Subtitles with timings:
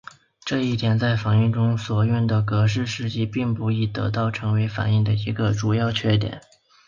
[0.43, 6.41] 这一点在反应中所用格氏试剂并不易得时成为反应的一个主要缺点。